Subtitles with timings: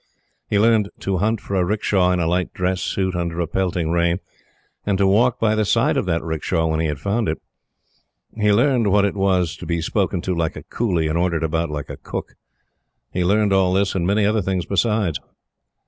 [0.49, 3.91] He learned to hunt for a 'rickshaw, in a light dress suit under a pelting
[3.91, 4.17] rain,
[4.83, 7.39] and to walk by the side of that 'rickshaw when he had found it.
[8.35, 11.69] He learned what it was to be spoken to like a coolie and ordered about
[11.69, 12.33] like a cook.
[13.13, 15.19] He learned all this and many other things besides.